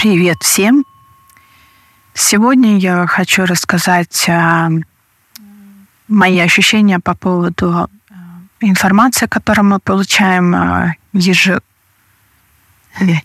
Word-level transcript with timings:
Привет 0.00 0.44
всем! 0.44 0.84
Сегодня 2.14 2.78
я 2.78 3.04
хочу 3.08 3.46
рассказать 3.46 4.28
а, 4.28 4.70
мои 6.06 6.38
ощущения 6.38 7.00
по 7.00 7.16
поводу 7.16 7.72
а, 7.74 7.88
информации, 8.60 9.26
которую 9.26 9.64
мы 9.64 9.80
получаем 9.80 10.54
а, 10.54 10.94
еж... 11.12 11.50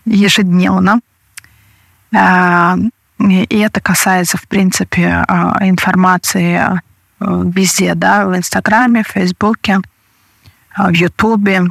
ежедневно. 0.04 0.98
И 2.10 3.56
это 3.56 3.80
касается, 3.80 4.36
в 4.36 4.48
принципе, 4.48 5.24
информации 5.60 6.82
везде, 7.20 7.94
да, 7.94 8.26
в 8.26 8.36
Инстаграме, 8.36 9.04
в 9.04 9.12
Фейсбуке, 9.12 9.78
в 10.76 10.90
Ютубе. 10.90 11.66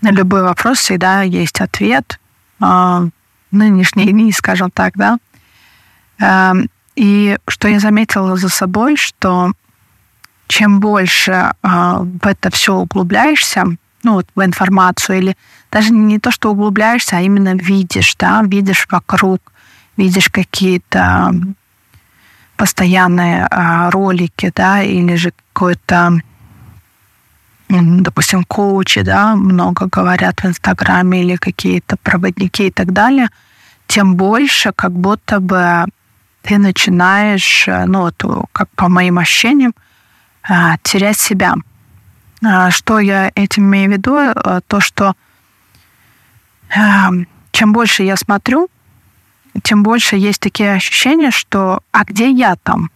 На 0.00 0.10
любой 0.10 0.42
вопрос 0.42 0.78
всегда 0.78 1.20
есть 1.20 1.60
ответ 1.60 2.18
нынешние 3.50 4.12
дни, 4.12 4.32
скажем 4.32 4.70
так, 4.70 4.96
да. 4.96 5.18
Эм, 6.18 6.68
и 6.96 7.38
что 7.46 7.68
я 7.68 7.78
заметила 7.78 8.36
за 8.36 8.48
собой, 8.48 8.96
что 8.96 9.52
чем 10.48 10.80
больше 10.80 11.32
э, 11.32 11.52
в 11.62 12.26
это 12.26 12.50
все 12.50 12.74
углубляешься, 12.74 13.64
ну 14.02 14.14
вот 14.14 14.26
в 14.34 14.44
информацию, 14.44 15.18
или 15.18 15.36
даже 15.70 15.92
не 15.92 16.18
то, 16.18 16.30
что 16.30 16.50
углубляешься, 16.50 17.18
а 17.18 17.20
именно 17.20 17.54
видишь, 17.54 18.16
да, 18.16 18.42
видишь 18.42 18.86
вокруг, 18.90 19.40
видишь 19.96 20.28
какие-то 20.30 21.32
постоянные 22.56 23.46
э, 23.48 23.90
ролики, 23.90 24.50
да, 24.54 24.82
или 24.82 25.14
же 25.14 25.32
какой-то 25.52 26.20
допустим, 27.68 28.44
коучи, 28.44 29.02
да, 29.02 29.34
много 29.34 29.86
говорят 29.86 30.40
в 30.40 30.46
Инстаграме 30.46 31.22
или 31.22 31.36
какие-то 31.36 31.96
проводники 31.96 32.68
и 32.68 32.70
так 32.70 32.92
далее, 32.92 33.28
тем 33.86 34.14
больше 34.16 34.72
как 34.72 34.92
будто 34.92 35.40
бы 35.40 35.84
ты 36.42 36.58
начинаешь, 36.58 37.68
э, 37.68 37.84
ну, 37.86 38.00
вот, 38.00 38.48
как 38.52 38.68
по 38.70 38.88
моим 38.88 39.18
ощущениям, 39.18 39.74
э, 40.48 40.76
терять 40.82 41.18
себя. 41.18 41.54
Что 42.70 43.00
я 43.00 43.32
этим 43.34 43.64
имею 43.64 43.90
в 43.90 43.92
виду? 43.92 44.16
Э, 44.16 44.60
то, 44.66 44.80
что 44.80 45.14
чем 47.52 47.72
больше 47.72 48.02
я 48.02 48.16
смотрю, 48.16 48.68
тем 49.62 49.82
больше 49.82 50.16
есть 50.16 50.40
такие 50.40 50.74
ощущения, 50.74 51.30
что 51.30 51.80
а 51.90 52.04
где 52.04 52.30
я 52.30 52.56
там? 52.56 52.90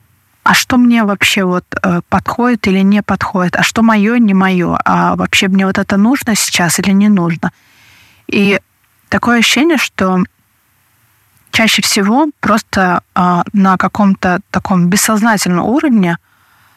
А 0.45 0.55
что 0.55 0.77
мне 0.77 1.05
вообще 1.05 1.45
вот 1.45 1.65
э, 1.83 2.01
подходит 2.09 2.67
или 2.67 2.81
не 2.81 3.03
подходит, 3.03 3.57
а 3.57 3.62
что 3.62 3.83
мое, 3.83 4.19
не 4.19 4.35
мое, 4.35 4.77
а 4.85 5.15
вообще 5.15 5.48
мне 5.48 5.67
вот 5.67 5.79
это 5.79 5.97
нужно 5.97 6.35
сейчас 6.35 6.81
или 6.81 6.91
не 6.91 7.09
нужно. 7.09 7.53
И 8.27 8.61
такое 9.09 9.39
ощущение, 9.39 9.77
что 9.77 10.25
чаще 11.53 11.83
всего 11.83 12.29
просто 12.41 13.03
э, 13.15 13.43
на 13.53 13.77
каком-то 13.77 14.41
таком 14.51 14.89
бессознательном 14.89 15.65
уровне 15.65 16.19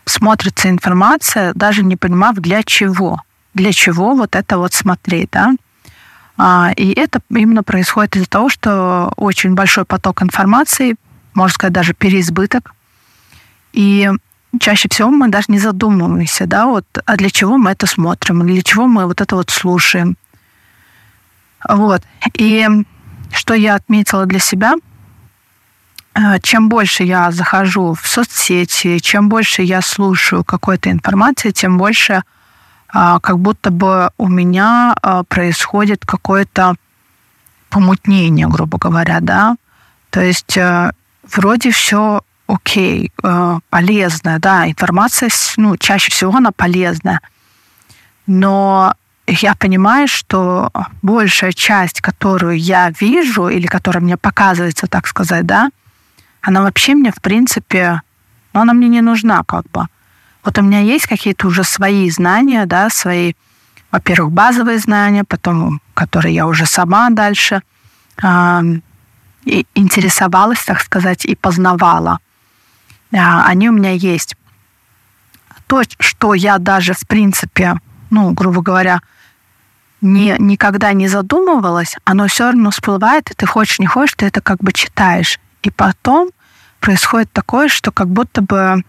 смотрится 0.06 0.70
информация, 0.70 1.54
даже 1.56 1.84
не 1.84 1.96
понимав, 1.96 2.36
для 2.36 2.62
чего. 2.62 3.22
Для 3.56 3.74
чего 3.74 4.14
вот 4.14 4.36
это 4.36 4.60
вот 4.60 4.74
смотреть, 4.74 5.30
да? 5.32 5.56
А, 6.38 6.72
и 6.76 6.92
это 6.92 7.20
именно 7.30 7.64
происходит 7.64 8.18
из-за 8.18 8.28
того, 8.28 8.50
что 8.50 9.12
очень 9.16 9.56
большой 9.56 9.86
поток 9.86 10.22
информации, 10.22 10.98
можно 11.34 11.54
сказать, 11.54 11.74
даже 11.74 11.94
переизбыток, 11.94 12.75
и 13.76 14.10
чаще 14.60 14.88
всего 14.90 15.10
мы 15.10 15.28
даже 15.28 15.48
не 15.50 15.60
задумываемся, 15.60 16.48
да, 16.48 16.66
вот, 16.66 16.86
а 17.06 17.18
для 17.18 17.30
чего 17.30 17.58
мы 17.58 17.72
это 17.72 17.88
смотрим, 17.88 18.46
для 18.46 18.62
чего 18.62 18.88
мы 18.88 19.06
вот 19.06 19.22
это 19.22 19.36
вот 19.36 19.50
слушаем. 19.50 20.18
Вот. 21.68 22.02
И 22.36 22.68
что 23.32 23.54
я 23.54 23.76
отметила 23.76 24.26
для 24.26 24.40
себя, 24.40 24.76
э, 26.14 26.40
чем 26.42 26.70
больше 26.70 27.04
я 27.04 27.32
захожу 27.32 27.94
в 27.94 28.08
соцсети, 28.08 29.00
чем 29.00 29.30
больше 29.30 29.62
я 29.62 29.82
слушаю 29.82 30.44
какой-то 30.44 30.90
информации, 30.90 31.52
тем 31.52 31.78
больше 31.78 32.24
а, 32.88 33.20
как 33.20 33.40
будто 33.40 33.72
бы 33.72 34.12
у 34.18 34.30
меня 34.30 34.96
а, 35.02 35.24
происходит 35.24 36.06
какое-то 36.06 36.76
помутнение, 37.70 38.48
грубо 38.48 38.78
говоря, 38.78 39.20
да. 39.20 39.58
То 40.12 40.22
есть 40.22 40.56
э, 40.56 40.92
вроде 41.24 41.72
все 41.72 42.22
окей, 42.48 43.12
э, 43.24 43.60
полезная, 43.70 44.40
да, 44.40 44.68
информация, 44.68 45.30
ну, 45.58 45.78
чаще 45.78 46.12
всего 46.12 46.36
она 46.36 46.52
полезная. 46.52 47.22
Но 48.28 48.94
я 49.28 49.56
понимаю, 49.56 50.08
что 50.08 50.72
большая 51.02 51.52
часть, 51.52 52.02
которую 52.02 52.60
я 52.60 52.92
вижу 53.00 53.48
или 53.48 53.66
которая 53.66 54.04
мне 54.04 54.18
показывается, 54.18 54.88
так 54.88 55.08
сказать, 55.08 55.46
да, 55.46 55.70
она 56.42 56.62
вообще 56.62 56.94
мне, 56.94 57.12
в 57.12 57.22
принципе, 57.22 58.02
ну, 58.54 58.62
она 58.62 58.74
мне 58.74 58.88
не 58.88 59.02
нужна 59.02 59.44
как 59.44 59.66
бы. 59.72 59.88
Вот 60.44 60.58
у 60.60 60.62
меня 60.62 60.80
есть 60.80 61.08
какие-то 61.08 61.48
уже 61.48 61.64
свои 61.64 62.10
знания, 62.12 62.68
да, 62.68 62.90
свои, 62.92 63.34
во-первых, 63.92 64.32
базовые 64.32 64.78
знания, 64.78 65.24
потом, 65.24 65.82
которые 65.96 66.36
я 66.36 66.46
уже 66.46 66.68
сама 66.68 67.10
дальше 67.10 67.64
э, 68.22 68.62
интересовалась, 69.74 70.64
так 70.64 70.82
сказать, 70.82 71.26
и 71.26 71.36
познавала. 71.36 72.20
А, 73.16 73.46
они 73.48 73.70
у 73.70 73.72
меня 73.72 73.92
есть. 73.92 74.36
То, 75.68 75.82
что 76.00 76.34
я 76.34 76.58
даже, 76.58 76.94
в 76.94 77.08
принципе, 77.08 77.76
ну, 78.10 78.32
грубо 78.32 78.62
говоря, 78.62 79.02
не, 80.02 80.36
никогда 80.38 80.94
не 80.94 81.08
задумывалась, 81.08 81.96
оно 82.04 82.28
все 82.28 82.46
равно 82.46 82.72
всплывает, 82.72 83.32
и 83.32 83.34
ты 83.34 83.46
хочешь, 83.46 83.80
не 83.80 83.88
хочешь, 83.88 84.16
ты 84.16 84.28
это 84.28 84.42
как 84.42 84.60
бы 84.60 84.72
читаешь. 84.72 85.40
И 85.64 85.72
потом 85.72 86.30
происходит 86.80 87.32
такое, 87.32 87.68
что 87.70 87.92
как 87.92 88.10
будто 88.10 88.42
бы 88.42 88.84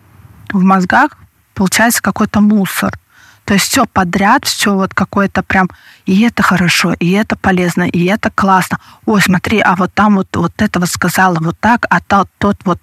в 0.53 0.63
мозгах 0.63 1.13
получается 1.55 2.03
какой-то 2.03 2.41
мусор. 2.41 2.99
То 3.47 3.55
есть 3.55 3.67
все 3.67 3.87
подряд, 3.87 4.45
все 4.45 4.75
вот 4.75 4.93
какое-то 4.93 5.43
прям, 5.43 5.71
и 6.05 6.21
это 6.23 6.43
хорошо, 6.43 6.95
и 6.99 7.13
это 7.13 7.37
полезно, 7.37 7.85
и 7.85 8.05
это 8.05 8.31
классно. 8.31 8.81
Ой, 9.07 9.23
смотри, 9.23 9.61
а 9.61 9.77
вот 9.77 9.95
там 9.95 10.17
вот, 10.17 10.35
вот 10.37 10.53
это 10.59 10.81
вот 10.81 10.89
сказала 10.89 11.37
вот 11.41 11.59
так, 11.61 11.87
а 11.89 12.01
тот, 12.01 12.29
тот 12.39 12.57
вот 12.65 12.81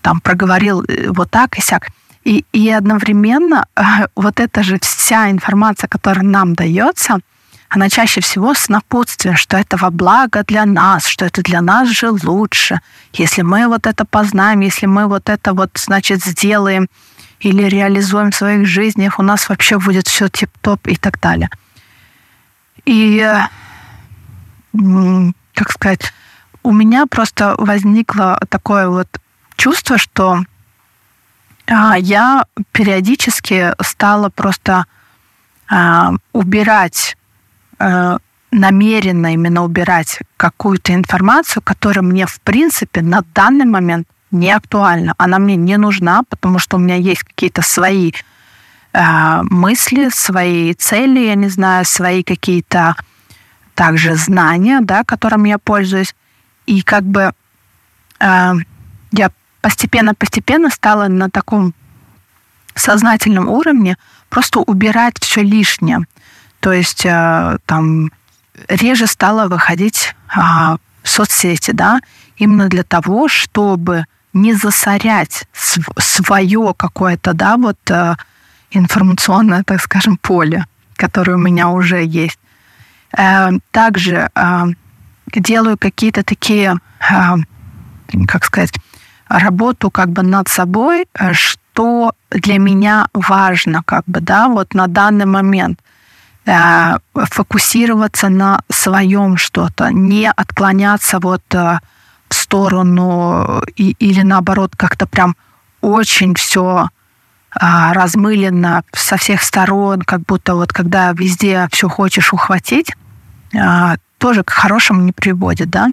там 0.00 0.20
проговорил 0.20 0.82
э, 0.82 1.08
вот 1.10 1.30
так 1.30 1.58
и 1.58 1.60
сяк. 1.60 1.88
И, 2.24 2.44
и 2.52 2.70
одновременно 2.70 3.66
э, 3.76 3.82
вот 4.16 4.40
эта 4.40 4.62
же 4.62 4.78
вся 4.80 5.30
информация, 5.30 5.88
которая 5.88 6.24
нам 6.24 6.54
дается, 6.54 7.20
она 7.68 7.88
чаще 7.88 8.20
всего 8.20 8.54
с 8.54 8.68
напутствием, 8.68 9.36
что 9.36 9.56
это 9.56 9.76
во 9.76 9.90
благо 9.90 10.44
для 10.44 10.64
нас, 10.64 11.06
что 11.06 11.24
это 11.24 11.42
для 11.42 11.60
нас 11.60 11.88
же 11.88 12.10
лучше. 12.10 12.80
Если 13.12 13.42
мы 13.42 13.66
вот 13.68 13.86
это 13.86 14.04
познаем, 14.04 14.60
если 14.60 14.86
мы 14.86 15.06
вот 15.06 15.28
это 15.28 15.52
вот, 15.52 15.70
значит, 15.74 16.24
сделаем 16.24 16.88
или 17.40 17.64
реализуем 17.64 18.30
в 18.30 18.36
своих 18.36 18.66
жизнях, 18.66 19.18
у 19.18 19.22
нас 19.22 19.48
вообще 19.48 19.78
будет 19.78 20.06
все 20.06 20.28
тип-топ 20.28 20.86
и 20.86 20.96
так 20.96 21.20
далее. 21.20 21.50
И, 22.84 23.28
как 24.72 25.72
сказать, 25.72 26.12
у 26.62 26.72
меня 26.72 27.06
просто 27.06 27.56
возникло 27.58 28.40
такое 28.48 28.88
вот 28.88 29.08
чувство, 29.66 29.98
что 29.98 30.44
а, 31.66 31.98
я 31.98 32.44
периодически 32.70 33.72
стала 33.82 34.28
просто 34.28 34.84
а, 35.68 36.12
убирать, 36.32 37.16
а, 37.80 38.18
намеренно 38.52 39.34
именно 39.34 39.64
убирать 39.64 40.20
какую-то 40.36 40.94
информацию, 40.94 41.64
которая 41.64 42.04
мне, 42.04 42.26
в 42.26 42.40
принципе, 42.42 43.02
на 43.02 43.22
данный 43.34 43.64
момент 43.64 44.06
не 44.30 44.52
актуальна. 44.52 45.14
Она 45.18 45.40
мне 45.40 45.56
не 45.56 45.76
нужна, 45.78 46.22
потому 46.30 46.60
что 46.60 46.76
у 46.76 46.80
меня 46.80 46.94
есть 46.94 47.24
какие-то 47.24 47.62
свои 47.62 48.12
э, 48.92 49.42
мысли, 49.42 50.10
свои 50.10 50.74
цели, 50.74 51.18
я 51.26 51.34
не 51.34 51.48
знаю, 51.48 51.84
свои 51.84 52.22
какие-то 52.22 52.94
также 53.74 54.14
знания, 54.14 54.78
да, 54.80 55.02
которыми 55.02 55.48
я 55.48 55.58
пользуюсь. 55.58 56.14
И 56.66 56.82
как 56.82 57.02
бы 57.02 57.32
э, 58.20 58.52
я 59.12 59.30
постепенно-постепенно 59.66 60.70
стала 60.70 61.08
на 61.08 61.28
таком 61.28 61.74
сознательном 62.76 63.48
уровне 63.48 63.96
просто 64.28 64.60
убирать 64.60 65.18
все 65.18 65.42
лишнее. 65.42 66.06
То 66.60 66.72
есть 66.72 67.04
э, 67.04 67.58
там 67.66 68.12
реже 68.68 69.08
стала 69.08 69.48
выходить 69.48 70.14
а, 70.28 70.76
в 71.02 71.08
соцсети, 71.08 71.72
да, 71.72 71.98
именно 72.36 72.68
для 72.68 72.84
того, 72.84 73.26
чтобы 73.26 74.04
не 74.32 74.52
засорять 74.54 75.48
свое 75.52 76.72
какое-то, 76.76 77.32
да, 77.32 77.56
вот 77.56 77.90
э, 77.90 78.14
информационное, 78.70 79.64
так 79.64 79.80
скажем, 79.80 80.16
поле, 80.16 80.66
которое 80.94 81.34
у 81.34 81.40
меня 81.40 81.70
уже 81.70 82.04
есть. 82.04 82.38
Э, 83.18 83.48
также 83.72 84.30
делаю 85.34 85.76
какие-то 85.76 86.22
такие, 86.22 86.78
как 88.28 88.44
сказать, 88.44 88.70
работу 89.28 89.90
как 89.90 90.10
бы 90.10 90.22
над 90.22 90.48
собой, 90.48 91.06
что 91.32 92.12
для 92.30 92.58
меня 92.58 93.08
важно 93.12 93.82
как 93.84 94.04
бы, 94.06 94.20
да, 94.20 94.48
вот 94.48 94.74
на 94.74 94.86
данный 94.86 95.26
момент. 95.26 95.80
э, 96.46 96.98
фокусироваться 97.14 98.28
на 98.28 98.60
своем 98.70 99.36
что-то, 99.36 99.90
не 99.90 100.30
отклоняться 100.30 101.18
вот 101.18 101.42
э, 101.54 101.78
в 102.28 102.34
сторону 102.34 103.62
и, 103.76 103.96
или 103.98 104.22
наоборот 104.22 104.72
как-то 104.76 105.06
прям 105.06 105.36
очень 105.80 106.34
все 106.34 106.88
а, 107.58 107.94
размылено 107.94 108.82
со 108.92 109.16
всех 109.16 109.42
сторон, 109.42 110.02
как 110.02 110.20
будто 110.22 110.54
вот 110.54 110.72
когда 110.72 111.12
везде 111.12 111.68
все 111.72 111.88
хочешь 111.88 112.32
ухватить, 112.32 112.92
а, 113.58 113.96
тоже 114.18 114.44
к 114.44 114.50
хорошему 114.50 115.02
не 115.02 115.12
приводит, 115.12 115.70
да. 115.70 115.88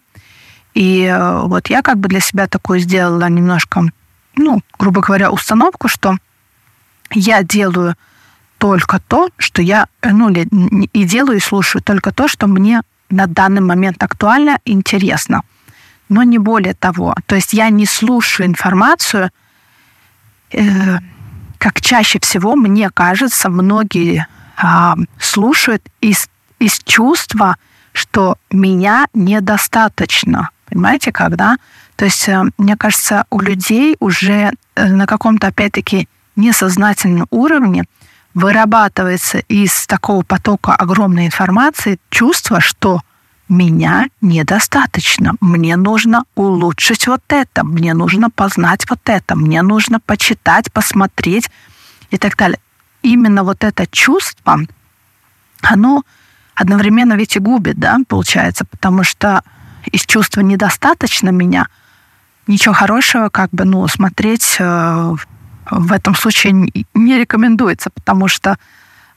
И 0.73 1.03
э, 1.03 1.41
вот 1.41 1.69
я 1.69 1.81
как 1.81 1.97
бы 1.97 2.09
для 2.09 2.19
себя 2.19 2.47
такое 2.47 2.79
сделала 2.79 3.29
немножко, 3.29 3.83
ну, 4.35 4.61
грубо 4.79 5.01
говоря, 5.01 5.31
установку, 5.31 5.87
что 5.87 6.17
я 7.11 7.43
делаю 7.43 7.95
только 8.57 8.99
то, 8.99 9.29
что 9.37 9.61
я, 9.61 9.87
э, 10.01 10.11
ну, 10.11 10.29
и 10.29 11.03
делаю, 11.03 11.37
и 11.37 11.41
слушаю 11.41 11.81
только 11.81 12.11
то, 12.11 12.27
что 12.27 12.47
мне 12.47 12.81
на 13.09 13.27
данный 13.27 13.61
момент 13.61 14.01
актуально, 14.01 14.59
интересно. 14.65 15.41
Но 16.09 16.23
не 16.23 16.39
более 16.39 16.73
того. 16.73 17.15
То 17.25 17.35
есть 17.35 17.53
я 17.53 17.69
не 17.69 17.85
слушаю 17.85 18.47
информацию, 18.47 19.29
э, 20.51 20.97
как 21.57 21.81
чаще 21.81 22.19
всего, 22.19 22.55
мне 22.55 22.89
кажется, 22.89 23.49
многие 23.49 24.27
э, 24.57 24.95
слушают 25.19 25.83
из, 26.01 26.29
из 26.59 26.79
чувства, 26.83 27.57
что 27.91 28.37
меня 28.49 29.07
недостаточно. 29.13 30.49
Понимаете, 30.65 31.11
когда? 31.11 31.57
То 31.95 32.05
есть, 32.05 32.27
э, 32.27 32.43
мне 32.57 32.75
кажется, 32.75 33.25
у 33.29 33.39
людей 33.39 33.95
уже 33.99 34.51
э, 34.75 34.87
на 34.87 35.05
каком-то, 35.05 35.47
опять-таки, 35.47 36.07
несознательном 36.35 37.27
уровне 37.29 37.85
вырабатывается 38.33 39.39
из 39.39 39.85
такого 39.85 40.23
потока 40.23 40.75
огромной 40.75 41.27
информации 41.27 41.99
чувство, 42.09 42.59
что 42.59 43.01
меня 43.49 44.07
недостаточно. 44.21 45.33
Мне 45.39 45.75
нужно 45.75 46.23
улучшить 46.35 47.07
вот 47.07 47.21
это, 47.27 47.63
мне 47.63 47.93
нужно 47.93 48.29
познать 48.29 48.89
вот 48.89 48.99
это, 49.05 49.35
мне 49.35 49.61
нужно 49.61 49.99
почитать, 49.99 50.71
посмотреть 50.71 51.49
и 52.09 52.17
так 52.17 52.35
далее. 52.35 52.59
Именно 53.03 53.43
вот 53.43 53.63
это 53.63 53.85
чувство, 53.87 54.59
оно 55.61 56.03
одновременно 56.55 57.13
ведь 57.13 57.35
и 57.35 57.39
губит, 57.39 57.77
да, 57.77 57.99
получается, 58.07 58.65
потому 58.65 59.03
что 59.03 59.43
из 59.91 60.05
чувства 60.05 60.41
недостаточно 60.41 61.29
меня 61.29 61.67
ничего 62.47 62.73
хорошего 62.73 63.29
как 63.29 63.49
бы, 63.51 63.65
ну, 63.65 63.87
смотреть 63.87 64.57
э, 64.59 65.15
в 65.69 65.91
этом 65.91 66.15
случае 66.15 66.53
не 66.93 67.17
рекомендуется, 67.17 67.89
потому 67.89 68.27
что 68.27 68.57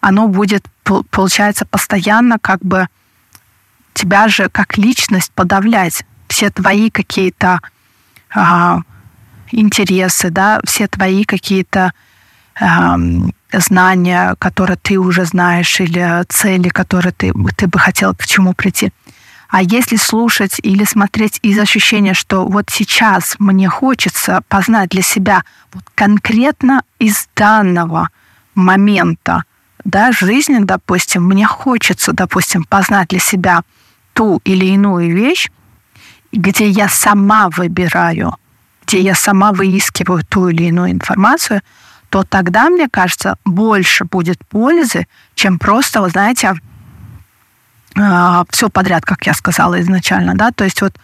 оно 0.01 0.29
будет, 0.29 0.67
получается, 1.11 1.65
постоянно 1.65 2.39
как 2.39 2.61
бы 2.61 2.89
тебя 3.95 4.29
же 4.29 4.49
как 4.49 4.77
личность 4.79 5.33
подавлять. 5.33 6.05
Все 6.29 6.51
твои 6.51 6.91
какие-то 6.91 7.61
э, 8.35 8.77
интересы, 9.51 10.31
да, 10.31 10.61
все 10.65 10.87
твои 10.87 11.25
какие-то 11.25 11.93
э, 12.61 12.97
знания, 13.53 14.37
которые 14.39 14.77
ты 14.77 14.99
уже 14.99 15.25
знаешь, 15.25 15.81
или 15.81 16.25
цели, 16.29 16.69
которые 16.69 17.13
ты, 17.13 17.33
ты 17.57 17.67
бы 17.67 17.79
хотел 17.79 18.15
к 18.15 18.27
чему 18.27 18.53
прийти. 18.53 18.93
А 19.57 19.63
если 19.63 19.97
слушать 19.97 20.61
или 20.63 20.85
смотреть 20.85 21.39
из 21.41 21.59
ощущения, 21.59 22.13
что 22.13 22.47
вот 22.47 22.67
сейчас 22.69 23.37
мне 23.39 23.71
хочется 23.71 24.43
познать 24.51 24.91
для 24.91 25.01
себя 25.01 25.45
вот 25.73 25.83
конкретно 25.95 26.83
из 26.99 27.27
данного 27.35 28.11
момента 28.55 29.45
да, 29.83 30.13
жизни, 30.13 30.59
допустим, 30.61 31.25
мне 31.25 31.47
хочется, 31.47 32.13
допустим, 32.13 32.65
познать 32.65 33.09
для 33.09 33.19
себя 33.19 33.63
ту 34.13 34.43
или 34.45 34.67
иную 34.67 35.17
вещь, 35.17 35.49
где 36.33 36.69
я 36.69 36.91
сама 36.91 37.49
выбираю, 37.49 38.37
где 38.87 39.01
я 39.01 39.15
сама 39.15 39.55
выискиваю 39.55 40.23
ту 40.23 40.49
или 40.49 40.65
иную 40.65 40.91
информацию, 40.91 41.63
то 42.11 42.25
тогда, 42.25 42.69
мне 42.69 42.91
кажется, 42.91 43.39
больше 43.47 44.05
будет 44.05 44.47
пользы, 44.49 45.07
чем 45.35 45.59
просто, 45.59 46.03
вы 46.03 46.11
знаете, 46.11 46.57
все 48.51 48.69
подряд, 48.69 49.05
как 49.05 49.27
я 49.27 49.35
сказала 49.35 49.81
изначально, 49.81 50.35
да, 50.35 50.51
то 50.51 50.65
есть 50.65 50.83
вот 50.83 50.95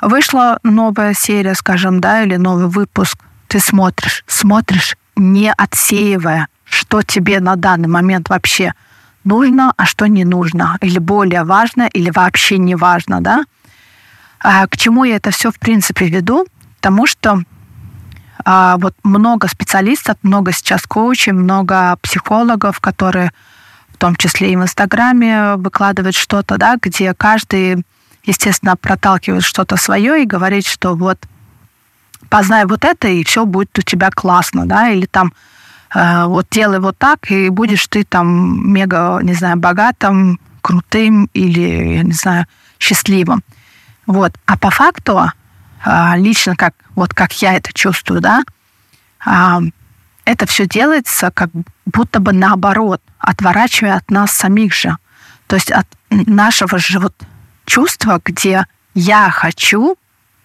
вышла 0.00 0.58
новая 0.62 1.14
серия, 1.14 1.54
скажем, 1.54 2.00
да, 2.00 2.22
или 2.22 2.36
новый 2.36 2.66
выпуск, 2.66 3.18
ты 3.48 3.60
смотришь, 3.60 4.24
смотришь, 4.26 4.96
не 5.16 5.52
отсеивая, 5.52 6.48
что 6.64 7.02
тебе 7.02 7.40
на 7.40 7.56
данный 7.56 7.88
момент 7.88 8.28
вообще 8.28 8.74
нужно, 9.22 9.72
а 9.76 9.86
что 9.86 10.06
не 10.06 10.24
нужно, 10.24 10.76
или 10.80 10.98
более 10.98 11.44
важно, 11.44 11.82
или 11.86 12.10
вообще 12.10 12.58
не 12.58 12.74
важно, 12.74 13.20
да. 13.20 13.44
А 14.40 14.66
к 14.66 14.76
чему 14.76 15.04
я 15.04 15.16
это 15.16 15.30
все 15.30 15.50
в 15.50 15.58
принципе 15.58 16.08
веду? 16.08 16.46
Потому 16.76 17.06
что 17.06 17.42
а, 18.44 18.76
вот 18.78 18.94
много 19.02 19.48
специалистов, 19.48 20.16
много 20.22 20.52
сейчас 20.52 20.82
коучей, 20.82 21.32
много 21.32 21.96
психологов, 22.02 22.80
которые 22.80 23.32
том 24.04 24.16
числе 24.16 24.52
и 24.52 24.56
в 24.56 24.62
Инстаграме 24.62 25.54
выкладывают 25.56 26.14
что-то, 26.14 26.58
да, 26.58 26.76
где 26.76 27.14
каждый, 27.14 27.86
естественно, 28.22 28.76
проталкивает 28.76 29.42
что-то 29.42 29.78
свое 29.78 30.22
и 30.22 30.26
говорит, 30.26 30.66
что 30.66 30.94
вот 30.94 31.18
познай 32.28 32.66
вот 32.66 32.84
это, 32.84 33.08
и 33.08 33.24
все 33.24 33.46
будет 33.46 33.78
у 33.78 33.80
тебя 33.80 34.10
классно, 34.10 34.66
да, 34.66 34.90
или 34.90 35.06
там 35.06 35.32
э, 35.94 36.24
вот 36.26 36.48
делай 36.50 36.80
вот 36.80 36.98
так, 36.98 37.30
и 37.30 37.48
будешь 37.48 37.86
ты 37.86 38.04
там 38.04 38.70
мега, 38.70 39.20
не 39.22 39.32
знаю, 39.32 39.56
богатым, 39.56 40.38
крутым 40.60 41.30
или, 41.32 41.94
я 41.94 42.02
не 42.02 42.12
знаю, 42.12 42.44
счастливым. 42.78 43.42
Вот. 44.04 44.34
А 44.44 44.58
по 44.58 44.68
факту, 44.68 45.30
э, 45.86 46.12
лично 46.16 46.56
как, 46.56 46.74
вот 46.94 47.14
как 47.14 47.32
я 47.40 47.54
это 47.54 47.72
чувствую, 47.72 48.20
да, 48.20 48.42
э, 49.24 49.60
это 50.26 50.44
все 50.44 50.66
делается 50.66 51.30
как 51.30 51.48
будто 51.86 52.20
бы 52.20 52.34
наоборот, 52.34 53.00
отворачивая 53.24 53.96
от 53.96 54.10
нас 54.10 54.30
самих 54.32 54.74
же. 54.74 54.96
То 55.46 55.56
есть 55.56 55.70
от 55.70 55.86
нашего 56.10 56.78
же 56.78 56.98
вот 57.00 57.14
чувства, 57.66 58.20
где 58.24 58.66
я 58.94 59.30
хочу 59.30 59.96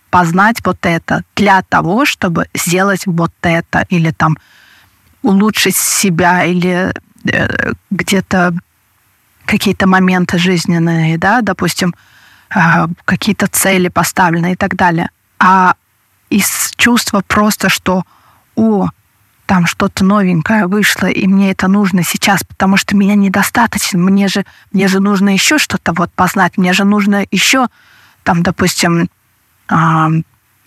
познать 0.10 0.58
вот 0.66 0.78
это 0.86 1.24
для 1.36 1.62
того, 1.62 2.06
чтобы 2.06 2.48
сделать 2.54 3.06
вот 3.06 3.32
это, 3.42 3.86
или 3.90 4.12
там 4.12 4.38
улучшить 5.22 5.76
себя, 5.76 6.46
или 6.46 6.94
э, 7.32 7.74
где-то 7.92 8.54
какие-то 9.46 9.88
моменты 9.88 10.38
жизненные, 10.38 11.18
да, 11.18 11.42
допустим, 11.42 11.94
э, 12.56 12.88
какие-то 13.06 13.48
цели 13.48 13.90
поставлены 13.90 14.54
и 14.54 14.56
так 14.56 14.76
далее. 14.76 15.10
А 15.40 15.76
из 16.30 16.72
чувства 16.76 17.22
просто, 17.28 17.70
что, 17.70 18.04
о, 18.56 18.90
там 19.60 19.66
что-то 19.66 20.06
новенькое 20.06 20.68
вышло, 20.68 21.08
и 21.08 21.28
мне 21.28 21.52
это 21.52 21.68
нужно 21.68 22.02
сейчас, 22.02 22.46
потому 22.46 22.78
что 22.78 22.96
меня 22.96 23.16
недостаточно, 23.16 24.00
мне 24.00 24.30
же, 24.30 24.46
мне 24.72 24.88
же 24.88 25.02
нужно 25.02 25.34
еще 25.34 25.58
что-то 25.58 25.92
вот 25.92 26.14
познать, 26.14 26.58
мне 26.58 26.72
же 26.72 26.86
нужно 26.86 27.26
еще, 27.30 27.68
там, 28.24 28.42
допустим, 28.42 29.10
э, 29.70 29.76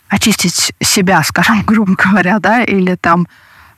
очистить 0.09 0.75
себя, 0.79 1.23
скажем, 1.23 1.63
грубо 1.65 1.95
говоря, 1.95 2.37
да, 2.37 2.61
или 2.61 2.93
там 2.93 3.27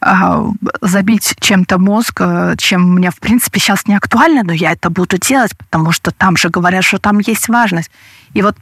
э, 0.01 0.47
забить 0.81 1.35
чем-то 1.39 1.77
мозг, 1.77 2.19
э, 2.19 2.55
чем 2.57 2.95
мне, 2.95 3.09
в 3.09 3.19
принципе, 3.21 3.61
сейчас 3.61 3.87
не 3.87 3.95
актуально, 3.95 4.43
но 4.43 4.51
я 4.51 4.73
это 4.73 4.89
буду 4.89 5.17
делать, 5.17 5.57
потому 5.57 5.93
что 5.93 6.11
там 6.11 6.35
же 6.35 6.49
говорят, 6.49 6.83
что 6.83 6.97
там 6.97 7.19
есть 7.19 7.47
важность. 7.47 7.89
И 8.33 8.41
вот, 8.41 8.57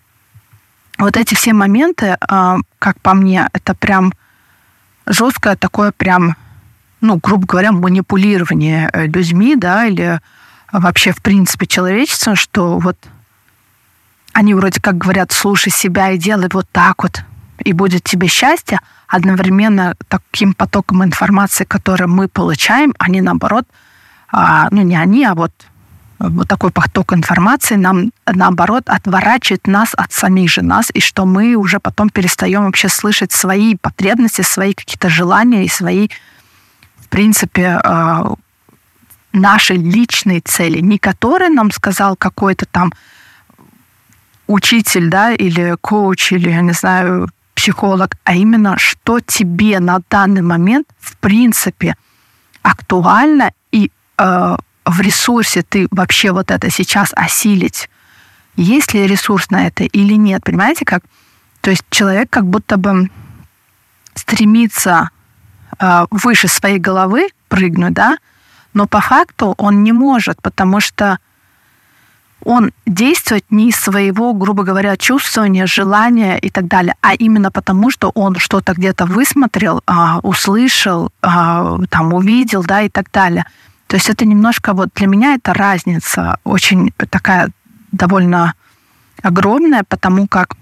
вот 1.00 1.18
эти 1.18 1.34
все 1.34 1.54
моменты, 1.54 2.16
э, 2.16 2.56
как 2.78 3.02
по 3.02 3.16
мне, 3.16 3.50
это 3.54 3.74
прям 3.74 4.14
жесткое 5.06 5.56
такое 5.56 5.92
прям, 5.92 6.36
ну, 7.04 7.20
грубо 7.22 7.46
говоря, 7.46 7.74
манипулирование 7.74 8.90
э, 8.94 9.08
людьми, 9.08 9.58
да, 9.58 9.86
или 9.86 10.22
вообще, 10.72 11.12
в 11.12 11.22
принципе, 11.22 11.68
человечеством, 11.68 12.38
что 12.38 12.80
вот 12.80 12.98
они 14.32 14.54
вроде 14.54 14.82
как 14.82 14.98
говорят, 14.98 15.34
слушай 15.34 15.70
себя 15.70 16.12
и 16.12 16.18
делай 16.18 16.48
вот 16.52 16.66
так 16.72 17.04
вот, 17.04 17.22
и 17.60 17.74
будет 17.74 18.04
тебе 18.04 18.28
счастье, 18.28 18.80
одновременно 19.08 19.96
таким 20.08 20.54
потоком 20.54 21.04
информации, 21.04 21.66
который 21.66 22.08
мы 22.08 22.30
получаем, 22.30 22.94
они 22.98 23.20
наоборот, 23.20 23.66
а, 24.32 24.70
ну 24.72 24.82
не 24.82 24.96
они, 24.96 25.26
а 25.26 25.36
вот 25.36 25.52
вот 26.20 26.48
такой 26.48 26.72
поток 26.72 27.12
информации 27.12 27.76
нам, 27.76 28.12
наоборот, 28.26 28.84
отворачивает 28.88 29.68
нас 29.68 29.90
от 29.94 30.14
самих 30.14 30.50
же 30.50 30.62
нас, 30.62 30.90
и 30.94 31.02
что 31.02 31.26
мы 31.26 31.56
уже 31.56 31.80
потом 31.80 32.10
перестаем 32.10 32.64
вообще 32.64 32.88
слышать 32.88 33.34
свои 33.34 33.76
потребности, 33.76 34.42
свои 34.42 34.74
какие-то 34.74 35.10
желания 35.10 35.66
и 35.66 35.70
свои, 35.70 36.08
принципе, 37.14 37.80
э, 37.84 38.24
наши 39.34 39.76
личные 39.76 40.42
цели, 40.42 40.80
не 40.80 40.98
которые 40.98 41.52
нам 41.52 41.70
сказал 41.70 42.16
какой-то 42.16 42.66
там 42.66 42.92
учитель, 44.48 45.10
да, 45.10 45.32
или 45.32 45.78
коуч, 45.80 46.32
или, 46.32 46.50
я 46.50 46.62
не 46.62 46.74
знаю, 46.74 47.30
психолог, 47.54 48.16
а 48.24 48.34
именно, 48.34 48.80
что 48.80 49.20
тебе 49.20 49.80
на 49.80 50.00
данный 50.10 50.42
момент, 50.42 50.88
в 51.00 51.16
принципе, 51.18 51.96
актуально 52.64 53.52
и 53.72 53.92
э, 54.18 54.56
в 54.86 55.02
ресурсе 55.02 55.62
ты 55.62 55.88
вообще 55.92 56.32
вот 56.32 56.50
это 56.50 56.72
сейчас 56.72 57.14
осилить? 57.16 57.90
Есть 58.56 58.96
ли 58.96 59.06
ресурс 59.06 59.52
на 59.52 59.68
это 59.68 59.84
или 59.84 60.16
нет? 60.16 60.44
Понимаете, 60.44 60.84
как? 60.84 61.04
То 61.62 61.70
есть 61.70 61.84
человек 61.92 62.32
как 62.32 62.48
будто 62.48 62.78
бы 62.78 63.12
стремится 64.16 65.12
выше 66.12 66.48
своей 66.48 66.80
головы 66.80 67.30
прыгнуть, 67.48 67.94
да, 67.94 68.18
но 68.74 68.88
по 68.88 69.02
факту 69.02 69.54
он 69.58 69.84
не 69.84 69.92
может, 69.92 70.42
потому 70.42 70.80
что 70.80 71.20
он 72.46 72.72
действует 72.86 73.46
не 73.50 73.70
из 73.70 73.78
своего, 73.78 74.34
грубо 74.34 74.64
говоря, 74.64 74.98
чувствования, 74.98 75.66
желания 75.66 76.38
и 76.38 76.50
так 76.50 76.68
далее, 76.68 76.96
а 77.02 77.14
именно 77.14 77.52
потому, 77.52 77.90
что 77.90 78.12
он 78.16 78.36
что-то 78.36 78.74
где-то 78.74 79.06
высмотрел, 79.06 79.82
а, 79.86 80.20
услышал, 80.20 81.12
а, 81.22 81.78
там 81.90 82.14
увидел, 82.14 82.64
да, 82.64 82.82
и 82.82 82.90
так 82.90 83.10
далее. 83.12 83.46
То 83.88 83.96
есть 83.96 84.10
это 84.10 84.26
немножко 84.26 84.74
вот 84.74 84.90
для 84.96 85.08
меня 85.08 85.36
это 85.36 85.54
разница 85.54 86.38
очень 86.44 86.92
такая 87.10 87.50
довольно 87.92 88.56
огромная, 89.22 89.84
потому 89.88 90.28
как, 90.28 90.56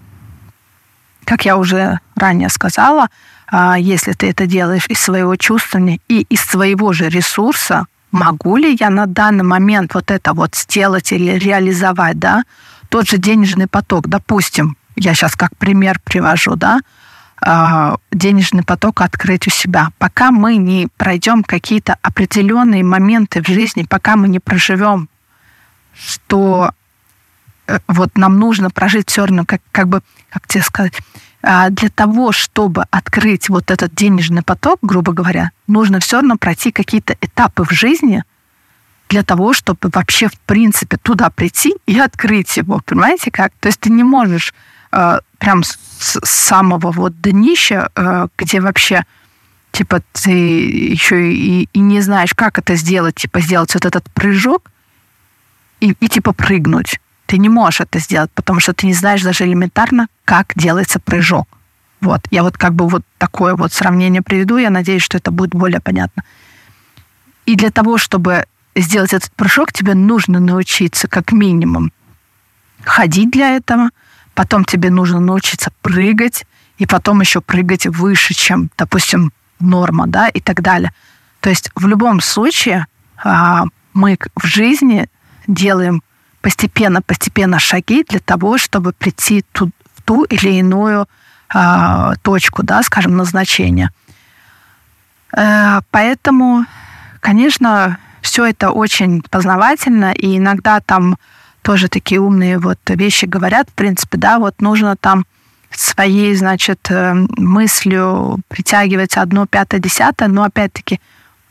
как 1.26 1.46
я 1.46 1.58
уже 1.58 2.00
ранее 2.16 2.50
сказала, 2.50 3.08
если 3.52 4.14
ты 4.14 4.30
это 4.30 4.46
делаешь 4.46 4.86
из 4.88 5.00
своего 5.00 5.36
чувствования 5.36 6.00
и 6.08 6.22
из 6.30 6.42
своего 6.42 6.94
же 6.94 7.10
ресурса, 7.10 7.86
могу 8.12 8.58
ли 8.58 8.78
я 8.80 8.90
на 8.90 9.06
данный 9.06 9.44
момент 9.44 9.94
вот 9.94 10.12
это 10.12 10.34
вот 10.34 10.56
сделать 10.56 11.12
или 11.12 11.32
реализовать, 11.32 12.20
да, 12.20 12.44
тот 12.90 13.08
же 13.08 13.18
денежный 13.18 13.68
поток, 13.68 14.08
допустим, 14.08 14.78
я 14.96 15.14
сейчас 15.14 15.36
как 15.36 15.56
пример 15.58 16.00
привожу, 16.04 16.56
да, 16.56 16.82
а, 17.44 17.96
денежный 18.12 18.64
поток 18.64 19.02
открыть 19.02 19.48
у 19.48 19.50
себя. 19.50 19.90
Пока 19.98 20.32
мы 20.32 20.58
не 20.58 20.88
пройдем 20.98 21.44
какие-то 21.44 21.98
определенные 22.02 22.84
моменты 22.84 23.42
в 23.42 23.48
жизни, 23.48 23.86
пока 23.90 24.16
мы 24.16 24.28
не 24.28 24.40
проживем, 24.40 25.10
что 25.94 26.72
вот 27.88 28.18
нам 28.18 28.40
нужно 28.40 28.70
прожить 28.70 29.10
все 29.10 29.26
равно, 29.26 29.46
как, 29.46 29.62
как 29.72 29.88
бы, 29.88 30.02
как 30.30 30.48
тебе 30.48 30.64
сказать, 30.64 30.94
а, 31.44 31.70
для 31.70 31.90
того, 31.90 32.32
чтобы 32.32 32.86
открыть 32.92 33.50
вот 33.50 33.72
этот 33.72 33.94
денежный 33.96 34.44
поток, 34.44 34.80
грубо 34.82 35.14
говоря, 35.14 35.52
нужно 35.68 36.00
все 36.00 36.18
равно 36.18 36.38
пройти 36.38 36.72
какие-то 36.72 37.16
этапы 37.22 37.64
в 37.64 37.72
жизни 37.72 38.24
для 39.10 39.24
того, 39.24 39.54
чтобы 39.54 39.90
вообще, 39.92 40.28
в 40.28 40.40
принципе, 40.40 40.98
туда 40.98 41.30
прийти 41.30 41.76
и 41.86 42.00
открыть 42.00 42.56
его. 42.58 42.82
Понимаете 42.86 43.32
как? 43.32 43.52
То 43.60 43.68
есть 43.68 43.80
ты 43.80 43.90
не 43.90 44.04
можешь 44.04 44.54
э, 44.92 45.20
прям 45.38 45.64
с 45.64 46.20
самого 46.24 46.92
вот 46.92 47.20
днища, 47.22 47.90
э, 47.96 48.28
где 48.38 48.62
вообще 48.62 49.06
типа 49.72 50.02
ты 50.14 50.32
еще 50.32 51.34
и, 51.34 51.68
и 51.74 51.80
не 51.80 52.02
знаешь, 52.02 52.34
как 52.34 52.60
это 52.60 52.76
сделать, 52.76 53.16
типа 53.16 53.42
сделать 53.42 53.74
вот 53.74 53.86
этот 53.86 54.10
прыжок 54.12 54.72
и, 55.80 55.94
и 56.00 56.08
типа 56.08 56.34
прыгнуть. 56.34 57.00
Ты 57.32 57.38
не 57.38 57.48
можешь 57.48 57.80
это 57.80 58.00
сделать, 58.00 58.30
потому 58.32 58.60
что 58.60 58.74
ты 58.74 58.88
не 58.88 58.94
знаешь 58.94 59.24
даже 59.24 59.46
элементарно, 59.46 60.10
как 60.26 60.52
делается 60.58 61.00
прыжок. 61.00 61.48
Вот. 62.02 62.28
Я 62.30 62.44
вот 62.44 62.58
как 62.58 62.74
бы 62.74 62.90
вот 62.90 63.04
такое 63.18 63.56
вот 63.56 63.72
сравнение 63.72 64.22
приведу. 64.22 64.58
Я 64.58 64.70
надеюсь, 64.70 65.02
что 65.02 65.18
это 65.18 65.32
будет 65.32 65.52
более 65.52 65.80
понятно. 65.80 66.26
И 67.46 67.56
для 67.56 67.72
того, 67.72 67.98
чтобы 67.98 68.48
сделать 68.76 69.14
этот 69.14 69.32
прыжок, 69.32 69.72
тебе 69.72 69.94
нужно 69.94 70.42
научиться 70.42 71.08
как 71.08 71.32
минимум 71.32 71.94
ходить 72.84 73.32
для 73.32 73.56
этого, 73.56 73.92
потом 74.34 74.66
тебе 74.66 74.90
нужно 74.90 75.22
научиться 75.22 75.72
прыгать, 75.82 76.46
и 76.80 76.86
потом 76.86 77.22
еще 77.22 77.40
прыгать 77.40 77.88
выше, 77.88 78.34
чем, 78.34 78.70
допустим, 78.78 79.32
норма, 79.62 80.06
да, 80.06 80.28
и 80.28 80.42
так 80.42 80.62
далее. 80.62 80.92
То 81.40 81.50
есть 81.50 81.72
в 81.76 81.88
любом 81.88 82.20
случае 82.20 82.88
а, 83.24 83.64
мы 83.94 84.18
в 84.36 84.46
жизни 84.46 85.08
делаем 85.48 86.04
постепенно-постепенно 86.42 87.60
шаги 87.60 88.04
для 88.08 88.20
того, 88.20 88.58
чтобы 88.58 88.94
прийти 88.94 89.44
ту, 89.52 89.72
в 89.96 90.02
ту 90.02 90.24
или 90.24 90.50
иную 90.60 91.08
э, 91.54 92.14
точку, 92.22 92.64
да, 92.64 92.84
скажем, 92.84 93.16
назначения. 93.16 93.92
Э, 95.36 95.82
поэтому, 95.92 96.66
конечно, 97.20 97.98
все 98.22 98.46
это 98.46 98.72
очень 98.72 99.22
познавательно, 99.22 100.12
и 100.12 100.38
иногда 100.38 100.80
там 100.80 101.18
тоже 101.62 101.88
такие 101.88 102.20
умные 102.20 102.58
вот 102.58 102.80
вещи 102.88 103.26
говорят, 103.26 103.70
в 103.70 103.74
принципе, 103.74 104.18
да, 104.18 104.40
вот 104.40 104.62
нужно 104.62 104.96
там 104.96 105.26
своей, 105.72 106.36
значит, 106.36 106.88
э, 106.90 107.14
мыслью 107.38 108.40
притягивать 108.48 109.18
одно, 109.18 109.46
пятое, 109.46 109.80
десятое, 109.80 110.28
но 110.28 110.44
опять-таки 110.44 111.00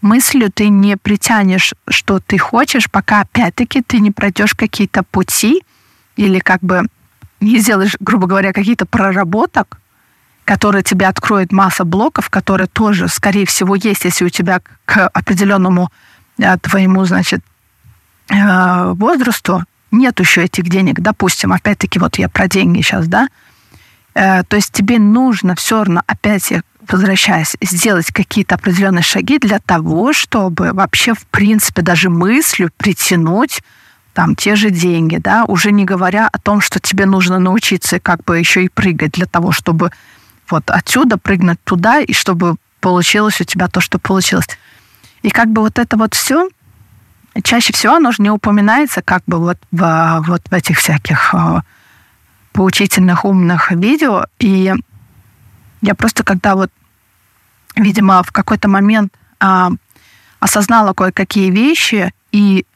мыслью 0.01 0.51
ты 0.53 0.69
не 0.69 0.97
притянешь, 0.97 1.75
что 1.89 2.21
ты 2.21 2.39
хочешь, 2.39 2.91
пока 2.91 3.21
опять-таки 3.21 3.83
ты 3.83 4.01
не 4.01 4.11
пройдешь 4.11 4.55
какие-то 4.55 5.03
пути 5.03 5.63
или 6.17 6.39
как 6.39 6.61
бы 6.61 6.87
не 7.41 7.59
сделаешь, 7.59 7.97
грубо 8.01 8.27
говоря, 8.27 8.53
какие-то 8.53 8.87
проработок, 8.87 9.79
которые 10.45 10.83
тебе 10.83 11.07
откроют 11.07 11.53
масса 11.53 11.85
блоков, 11.85 12.29
которые 12.29 12.67
тоже, 12.67 13.09
скорее 13.09 13.47
всего, 13.47 13.75
есть, 13.75 14.05
если 14.05 14.25
у 14.25 14.29
тебя 14.29 14.61
к 14.85 15.07
определенному 15.09 15.91
э, 16.39 16.59
твоему, 16.59 17.05
значит, 17.05 17.41
э, 18.29 18.93
возрасту 18.95 19.65
нет 19.91 20.21
еще 20.21 20.45
этих 20.45 20.69
денег. 20.69 21.01
Допустим, 21.01 21.53
опять-таки, 21.53 21.99
вот 21.99 22.19
я 22.19 22.29
про 22.29 22.49
деньги 22.49 22.81
сейчас, 22.83 23.07
да, 23.07 23.29
э, 24.15 24.43
то 24.45 24.57
есть 24.57 24.73
тебе 24.73 24.99
нужно 24.99 25.55
все 25.55 25.79
равно, 25.79 26.03
опять 26.07 26.53
возвращаясь, 26.93 27.57
сделать 27.61 28.07
какие-то 28.13 28.57
определенные 28.57 29.03
шаги 29.03 29.39
для 29.39 29.59
того, 29.59 30.13
чтобы 30.13 30.73
вообще, 30.73 31.15
в 31.15 31.27
принципе, 31.27 31.83
даже 31.83 32.11
мыслью 32.11 32.71
притянуть 32.77 33.63
там 34.13 34.35
те 34.35 34.57
же 34.57 34.71
деньги, 34.71 35.17
да, 35.17 35.45
уже 35.45 35.71
не 35.73 35.85
говоря 35.85 36.29
о 36.33 36.39
том, 36.39 36.61
что 36.61 36.81
тебе 36.81 37.07
нужно 37.07 37.39
научиться 37.39 38.01
как 38.01 38.25
бы 38.25 38.39
еще 38.39 38.65
и 38.65 38.69
прыгать 38.69 39.13
для 39.13 39.27
того, 39.27 39.53
чтобы 39.53 39.93
вот 40.49 40.69
отсюда 40.71 41.17
прыгнуть 41.17 41.63
туда, 41.65 42.01
и 42.01 42.13
чтобы 42.13 42.57
получилось 42.81 43.41
у 43.41 43.45
тебя 43.45 43.69
то, 43.69 43.81
что 43.81 43.99
получилось. 43.99 44.49
И 45.23 45.31
как 45.31 45.49
бы 45.49 45.63
вот 45.63 45.79
это 45.79 45.97
вот 45.97 46.15
все, 46.15 46.49
чаще 47.43 47.73
всего 47.73 47.95
оно 47.95 48.11
же 48.11 48.23
не 48.23 48.31
упоминается 48.31 49.03
как 49.03 49.23
бы 49.27 49.39
вот 49.39 49.59
в, 49.71 50.25
вот 50.27 50.43
в 50.51 50.53
этих 50.53 50.79
всяких 50.79 51.35
э, 51.35 51.61
поучительных 52.53 53.25
умных 53.25 53.71
видео. 53.71 54.27
И 54.39 54.73
я 55.83 55.95
просто 55.95 56.25
когда 56.25 56.57
вот 56.57 56.71
видимо, 57.77 58.23
в 58.23 58.33
какой-то 58.33 58.69
момент 58.69 59.15
а, 59.39 59.71
осознала 60.41 60.93
кое-какие 60.93 61.51
вещи 61.51 62.13
и 62.33 62.67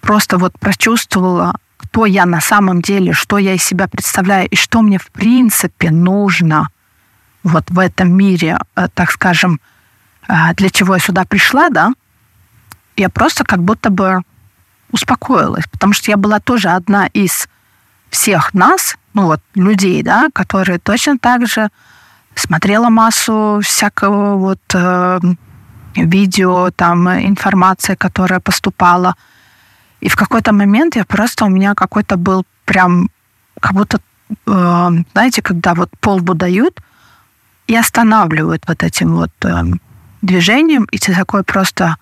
просто 0.00 0.38
вот 0.38 0.58
прочувствовала, 0.58 1.56
кто 1.76 2.06
я 2.06 2.26
на 2.26 2.40
самом 2.40 2.82
деле, 2.82 3.12
что 3.12 3.38
я 3.38 3.54
из 3.54 3.64
себя 3.64 3.88
представляю 3.88 4.48
и 4.48 4.56
что 4.56 4.82
мне 4.82 4.98
в 4.98 5.10
принципе 5.10 5.90
нужно 5.90 6.68
вот 7.42 7.70
в 7.70 7.78
этом 7.78 8.12
мире, 8.12 8.58
э, 8.76 8.88
так 8.92 9.10
скажем, 9.10 9.60
э, 10.28 10.34
для 10.54 10.70
чего 10.70 10.94
я 10.94 11.00
сюда 11.00 11.24
пришла, 11.24 11.70
да, 11.70 11.92
я 12.96 13.08
просто 13.08 13.44
как 13.44 13.62
будто 13.62 13.90
бы 13.90 14.20
успокоилась, 14.92 15.66
потому 15.66 15.92
что 15.92 16.10
я 16.10 16.16
была 16.16 16.40
тоже 16.40 16.68
одна 16.68 17.06
из 17.06 17.48
всех 18.10 18.52
нас, 18.54 18.96
ну 19.14 19.26
вот 19.26 19.40
людей, 19.54 20.02
да, 20.02 20.28
которые 20.32 20.78
точно 20.78 21.18
так 21.18 21.46
же 21.46 21.70
смотрела 22.34 22.88
массу 22.88 23.60
всякого 23.62 24.36
вот 24.36 24.60
э, 24.74 25.20
видео, 25.96 26.70
там 26.70 27.08
информация, 27.08 27.96
которая 27.96 28.40
поступала. 28.40 29.14
И 30.00 30.08
в 30.08 30.16
какой-то 30.16 30.52
момент 30.52 30.96
я 30.96 31.04
просто 31.04 31.44
у 31.44 31.48
меня 31.48 31.74
какой-то 31.74 32.16
был 32.16 32.44
прям 32.64 33.10
как 33.60 33.74
будто, 33.74 34.00
э, 34.46 34.88
знаете, 35.12 35.42
когда 35.42 35.74
вот 35.74 35.90
полбу 36.00 36.34
дают 36.34 36.80
и 37.66 37.76
останавливают 37.76 38.64
вот 38.68 38.82
этим 38.82 39.14
вот 39.16 39.30
э, 39.44 39.64
движением, 40.22 40.84
и 40.84 40.98
ты 40.98 41.14
такой 41.14 41.42
просто 41.42 41.96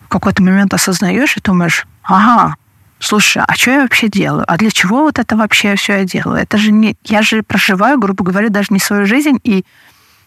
в 0.00 0.08
какой-то 0.08 0.42
момент 0.42 0.74
осознаешь 0.74 1.36
и 1.36 1.40
думаешь, 1.40 1.86
ага, 2.02 2.56
слушай, 2.98 3.42
а 3.46 3.54
что 3.54 3.70
я 3.70 3.82
вообще 3.82 4.08
делаю? 4.08 4.44
А 4.48 4.56
для 4.56 4.70
чего 4.70 5.02
вот 5.02 5.18
это 5.18 5.36
вообще 5.36 5.76
все 5.76 5.98
я 5.98 6.04
делаю? 6.04 6.40
Это 6.40 6.58
же 6.58 6.72
не... 6.72 6.96
Я 7.04 7.22
же 7.22 7.42
проживаю, 7.42 7.98
грубо 7.98 8.24
говоря, 8.24 8.48
даже 8.48 8.68
не 8.70 8.78
свою 8.78 9.06
жизнь 9.06 9.38
и, 9.44 9.64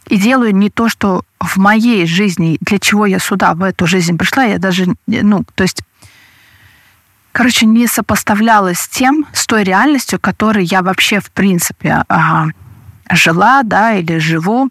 и 0.07 0.17
делаю 0.17 0.55
не 0.55 0.69
то, 0.69 0.89
что 0.89 1.23
в 1.39 1.57
моей 1.57 2.05
жизни, 2.05 2.57
для 2.61 2.79
чего 2.79 3.05
я 3.05 3.19
сюда, 3.19 3.53
в 3.53 3.63
эту 3.63 3.87
жизнь 3.87 4.17
пришла, 4.17 4.43
я 4.43 4.59
даже, 4.59 4.87
ну, 5.07 5.43
то 5.55 5.63
есть, 5.63 5.81
короче, 7.31 7.65
не 7.65 7.87
сопоставлялась 7.87 8.79
с 8.79 8.89
тем, 8.89 9.25
с 9.33 9.45
той 9.47 9.63
реальностью, 9.63 10.19
которой 10.19 10.65
я 10.65 10.81
вообще, 10.81 11.19
в 11.19 11.31
принципе, 11.31 12.03
жила, 13.11 13.63
да, 13.63 13.95
или 13.95 14.19
живу, 14.19 14.69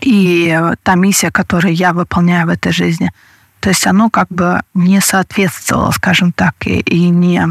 и 0.00 0.58
та 0.82 0.94
миссия, 0.94 1.30
которую 1.30 1.74
я 1.74 1.92
выполняю 1.92 2.46
в 2.46 2.50
этой 2.50 2.72
жизни– 2.72 3.12
то 3.60 3.68
есть 3.68 3.86
оно 3.86 4.10
как 4.10 4.28
бы 4.28 4.62
не 4.74 5.00
соответствовало, 5.00 5.90
скажем 5.92 6.32
так, 6.32 6.54
и, 6.66 6.80
и 6.80 7.08
не... 7.08 7.46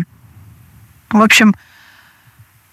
В 1.11 1.21
общем, 1.21 1.55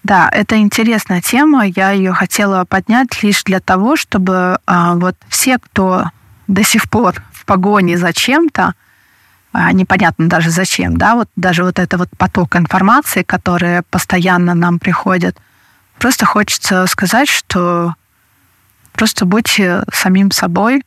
да, 0.03 0.29
это 0.31 0.57
интересная 0.57 1.21
тема. 1.21 1.65
Я 1.65 1.91
ее 1.91 2.13
хотела 2.13 2.65
поднять 2.65 3.21
лишь 3.23 3.43
для 3.43 3.59
того, 3.59 3.95
чтобы 3.95 4.57
а, 4.65 4.95
вот 4.95 5.15
все, 5.27 5.59
кто 5.59 6.11
до 6.47 6.63
сих 6.63 6.89
пор 6.89 7.21
в 7.31 7.45
погоне 7.45 7.97
за 7.97 8.13
чем-то, 8.13 8.73
а, 9.53 9.71
непонятно 9.71 10.29
даже 10.29 10.49
зачем, 10.49 10.97
да, 10.97 11.15
вот 11.15 11.29
даже 11.35 11.63
вот 11.63 11.79
это 11.79 11.97
вот 11.97 12.09
поток 12.17 12.55
информации, 12.55 13.23
который 13.23 13.81
постоянно 13.83 14.53
нам 14.53 14.79
приходит, 14.79 15.37
просто 15.99 16.25
хочется 16.25 16.85
сказать, 16.87 17.27
что 17.27 17.93
просто 18.93 19.25
будьте 19.25 19.83
самим 19.91 20.31
собой, 20.31 20.83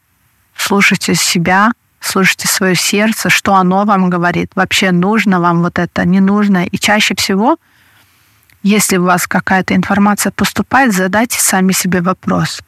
слушайте 0.57 1.15
себя, 1.15 1.73
слушайте 2.01 2.49
свое 2.49 2.75
сердце, 2.75 3.31
что 3.31 3.55
оно 3.55 3.85
вам 3.85 4.11
говорит, 4.11 4.53
вообще 4.55 4.91
нужно 4.91 5.41
вам 5.41 5.63
вот 5.63 5.79
это, 5.79 6.05
не 6.05 6.21
нужно. 6.21 6.65
И 6.65 6.79
чаще 6.79 7.15
всего, 7.15 7.59
если 8.63 8.97
у 8.97 9.05
вас 9.05 9.27
какая-то 9.27 9.75
информация 9.75 10.33
поступает, 10.33 10.93
задайте 10.93 11.41
сами 11.41 11.73
себе 11.73 12.01
вопрос, 12.01 12.61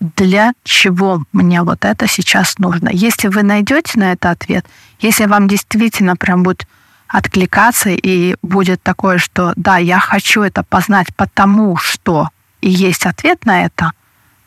для 0.00 0.52
чего 0.64 1.22
мне 1.32 1.62
вот 1.62 1.84
это 1.84 2.06
сейчас 2.06 2.58
нужно. 2.58 2.90
Если 2.92 3.28
вы 3.28 3.42
найдете 3.42 3.98
на 3.98 4.12
это 4.12 4.30
ответ, 4.30 4.66
если 5.00 5.26
вам 5.26 5.48
действительно 5.48 6.16
прям 6.16 6.42
будет 6.42 6.66
откликаться 7.08 7.90
и 7.90 8.36
будет 8.42 8.82
такое, 8.82 9.18
что 9.18 9.52
да, 9.56 9.78
я 9.78 9.98
хочу 9.98 10.42
это 10.42 10.62
познать 10.62 11.14
потому, 11.14 11.76
что 11.76 12.28
и 12.60 12.70
есть 12.70 13.06
ответ 13.06 13.44
на 13.44 13.66
это, 13.66 13.92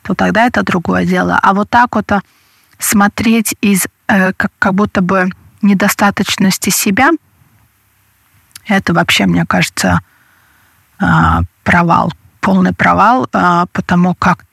то 0.02 0.16
тогда 0.16 0.46
это 0.46 0.64
другое 0.64 1.06
дело. 1.06 1.40
А 1.42 1.54
вот 1.54 1.70
так 1.70 1.96
вот 1.96 2.12
смотреть 2.80 3.56
из 3.62 3.88
как, 4.08 4.52
как 4.60 4.74
будто 4.74 5.02
бы 5.02 5.30
недостаточности 5.62 6.70
себя, 6.70 7.12
это 8.68 8.94
вообще, 8.94 9.26
мне 9.26 9.46
кажется, 9.46 10.02
э, 11.00 11.06
провал, 11.64 12.14
полный 12.42 12.74
провал, 12.74 13.28
э, 13.32 13.66
потому 13.72 14.14
как 14.16 14.46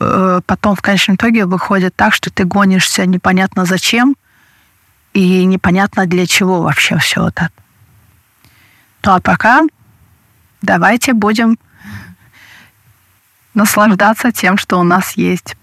э, 0.00 0.40
потом 0.46 0.74
в 0.74 0.82
конечном 0.82 1.16
итоге 1.16 1.46
выходит 1.46 1.94
так, 1.94 2.14
что 2.14 2.30
ты 2.30 2.44
гонишься 2.44 3.06
непонятно 3.06 3.64
зачем 3.64 4.16
и 5.12 5.44
непонятно 5.44 6.06
для 6.06 6.26
чего 6.26 6.62
вообще 6.62 6.96
все 6.98 7.28
это. 7.28 7.50
Ну 9.04 9.12
а 9.12 9.20
пока 9.20 9.62
давайте 10.62 11.12
будем 11.12 11.58
наслаждаться 13.54 14.32
тем, 14.32 14.56
что 14.56 14.78
у 14.80 14.82
нас 14.82 15.12
есть. 15.12 15.56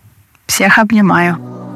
Всех 0.45 0.77
обнимаю. 0.77 1.68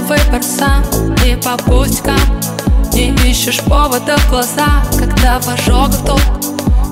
Выбор 0.00 0.42
сам. 0.42 0.82
И 1.24 1.36
по 1.36 1.56
пустякам 1.56 2.18
Не 2.92 3.10
ищешь 3.28 3.60
повода 3.62 4.16
в 4.18 4.30
глаза. 4.30 4.82
Когда 4.98 5.40
в 5.40 5.48
ожогах 5.48 6.18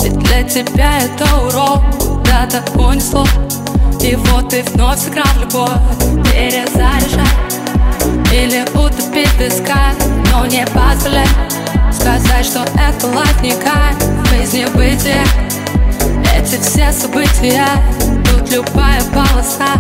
Ведь 0.02 0.18
для 0.18 0.42
тебя 0.42 0.99
это 1.00 1.25
урок. 1.37 1.82
Куда-то 1.99 2.62
унесло 2.78 3.26
И 4.00 4.16
вот 4.16 4.50
ты 4.50 4.62
вновь 4.62 5.00
сыграл 5.00 5.26
любовь. 5.40 5.71
Перезаряжай 6.25 7.26
Или 8.32 8.62
утопить 8.75 9.30
песка 9.38 9.92
Но 10.32 10.47
не 10.47 10.64
позволяй 10.66 11.26
Сказать, 11.92 12.47
что 12.47 12.61
это 12.61 13.06
кайф. 13.62 13.97
Без 14.32 14.52
небытия 14.52 15.25
Эти 16.35 16.61
все 16.61 16.90
события. 16.92 17.66
Тут 18.24 18.50
любая 18.50 19.03
полоса 19.12 19.74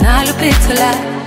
На 0.00 0.24
любителя 0.24 1.17